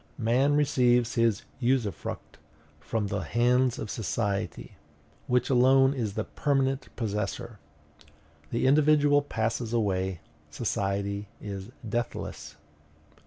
Man 0.17 0.55
receives 0.55 1.13
his 1.13 1.43
usufruct 1.59 2.39
from 2.79 3.05
the 3.05 3.19
hands 3.19 3.77
of 3.77 3.91
society, 3.91 4.71
which 5.27 5.51
alone 5.51 5.93
is 5.93 6.15
the 6.15 6.23
permanent 6.23 6.89
possessor. 6.95 7.59
The 8.49 8.65
individual 8.65 9.21
passes 9.21 9.73
away, 9.73 10.21
society 10.49 11.27
is 11.39 11.69
deathless. 11.87 12.55